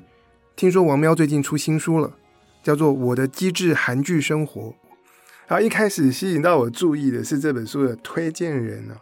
[0.56, 2.12] 听说王喵最近出新书了，
[2.64, 4.62] 叫做《我的机智韩剧生活》。
[5.50, 8.93] 然后一开始吸引到我注意的是这本书的推荐人啊，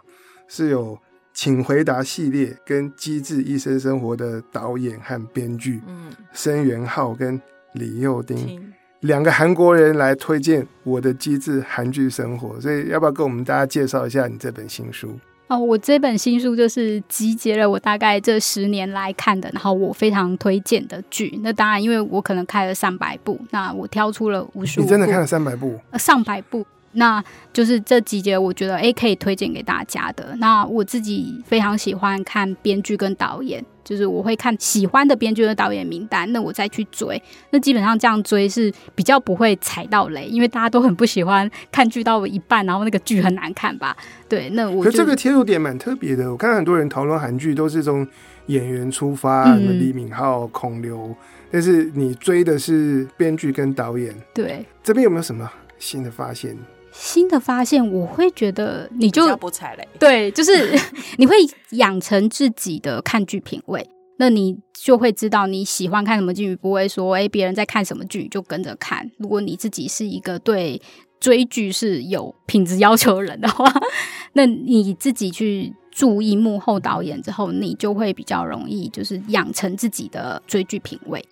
[0.48, 0.96] 是有
[1.34, 7.40] 《请回答》系列跟《机智医生生活》的导演和编剧，嗯，申元浩跟
[7.74, 8.74] 李幼丁。
[9.02, 15.20] 两个韩国人来推荐我的机智韩剧生活，所以要不要跟我们大家介绍一下你这本新书？
[15.48, 21.40] 哦，我这本新书就是集结了我大概这十年来看的，然后我非常推荐的剧。
[21.42, 24.84] 那当然，因为我可能看了上百部，那我挑出了五十五。
[24.84, 25.80] 你真的看了三百部？
[25.92, 26.66] 呃，上百部。
[26.94, 27.24] 那
[27.54, 30.36] 就是这几节，我觉得诶可以推荐给大家的。
[30.40, 37.22] 那我自己非常喜欢看编剧跟导演，就是我会看喜欢的编剧跟导演名单，那我再去追。
[37.52, 43.96] 那基本上这样追是比较不会踩到雷，因为大家都很不喜欢看剧到一半，然后那个剧很难看吧？
[44.28, 46.32] 对，那我觉得可这个切入点蛮特别的。
[46.32, 48.08] 我看很多人讨论韩剧都是从
[48.48, 51.16] 演员出发，什么李敏镐、孔刘，
[51.52, 54.16] 但是你追的是编剧跟导演。
[54.34, 56.58] 对，这边有没有什么新的发现？
[57.00, 60.76] 新的发现，我会觉得你就不踩雷，对，就是
[61.18, 61.36] 你会
[61.72, 63.88] 养成自己的看剧品味，
[64.18, 69.10] 那你就会知道你喜欢看什么剧，不会说哎别人在看什么剧就跟着看。
[69.20, 70.82] 如果你自己是一个对
[71.20, 73.72] 追剧是有品质要求的人的话，
[74.34, 81.24] 那你自己去注意幕后导演之后，你就会比较容易就是养成自己的追剧品味。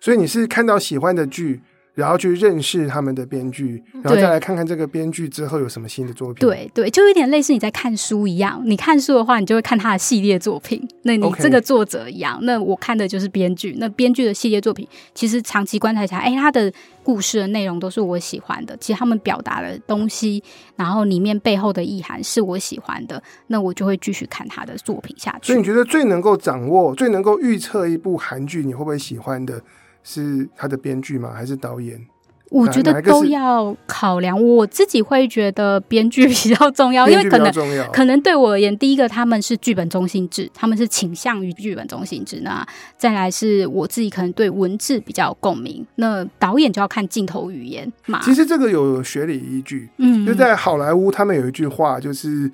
[0.00, 1.60] 所以你是看到喜欢的剧。
[1.94, 6.36] 然后去认识他们的编剧，然后再来看看这个编剧之后有什么新的作品。
[6.36, 8.62] 对对，就有点类似你在看书一样。
[8.64, 10.82] 你看书的话，你就会看他的系列作品。
[11.02, 13.76] 那你这个作者一样.那我看的就是编剧。
[13.78, 16.72] 那编剧的系列作品，其实长期观察下来，哎，他的
[17.02, 18.74] 故事的内容都是我喜欢的。
[18.78, 20.42] 其实他们表达的东西，
[20.76, 25.48] 然后里面背后的意涵是我喜欢的，那我就会继续看他的作品下去。
[25.48, 29.62] 所以你觉得最能够掌握、最能够预测一部韩剧你会不会喜欢的？
[30.02, 31.32] 是他的编剧吗？
[31.34, 32.06] 还是导演？
[32.50, 34.38] 我觉得都要考量。
[34.38, 37.50] 我自己会觉得编剧比较重要， 因为可能
[37.90, 42.40] 可能对我而言，第一个他们是剧本中心制，他们是倾向于剧本中心制。
[42.42, 42.62] 那
[42.98, 45.86] 再来是我自己可能对文字比较有共鸣。
[45.94, 48.20] 那导演就要看镜头语言嘛。
[48.22, 52.52] 其实这个有学理依据，嗯，就在好莱坞，他们有一句话，就是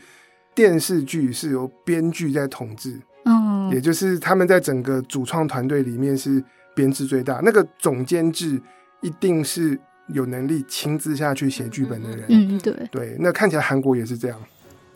[0.54, 6.40] 电视剧是由编剧在统治，嗯，也就是他们在整个主创团队里面是。
[6.78, 8.62] 编制最大，那个总监制
[9.00, 9.76] 一定是
[10.14, 12.24] 有能力亲自下去写剧本的人。
[12.28, 14.38] 嗯，对对，那看起来韩国也是这样。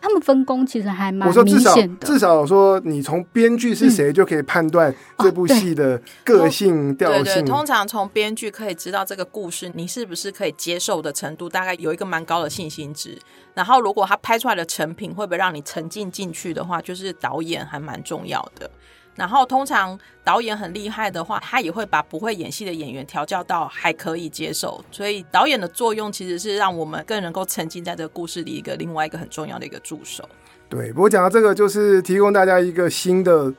[0.00, 7.24] 他们分工其实还蛮我说至少至少说，你从编剧是谁就可以判断这部戏的个性调性。
[7.24, 13.16] 对对，通常从编剧可以知道这个故事你是不是可以接受的程度，大概有一个蛮高的信心值。
[13.54, 18.68] 然后，如果他拍出来的成品会不会让你沉浸进去的话，就是导演还蛮重要的。
[19.14, 24.82] 然后，通常导演很厉害的话，他也会把不会演戏的演员调教到还可以接受。
[24.90, 30.26] 所以，导演的作用其实是让我们更能够沉浸在这个故事里一个另外一个很重要的一个助手。
[30.70, 33.52] 对，不过讲到这个，就是提供大家一个新的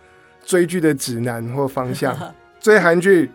[0.43, 2.18] 追剧的指南或方向。
[2.60, 3.30] 追韩剧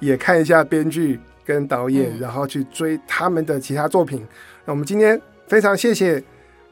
[0.00, 4.26] 也看一下编剧跟导演，嗯，然后去追他们的其他作品。
[4.64, 6.20] 那我们今天非常谢谢。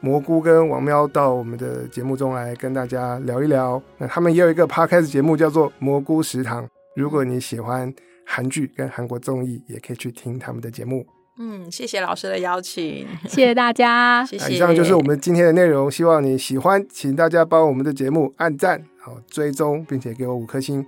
[0.01, 3.81] 蘑菇跟王喵到我们的节目中来跟大家聊一聊。
[3.97, 6.63] 那他们也有一个 podcast 节目叫做《蘑菇食堂》。
[6.95, 7.93] 如果你喜欢
[8.25, 11.05] 韩剧跟韩国综艺，也可以去听他们的节目。
[11.41, 14.53] 嗯，谢谢老师的邀请，谢谢大家， 谢谢。
[14.53, 20.85] 以上就是我们今天的内容，希望你喜欢，请大家帮我们的节目按赞、好追踪，并且给我五颗星。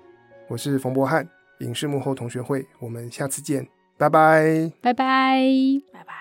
[0.49, 1.25] 我是冯博翰，
[1.59, 3.65] 影视幕后同学会，我们下次见，
[3.97, 5.41] 拜拜，拜拜，
[5.93, 6.20] 拜拜。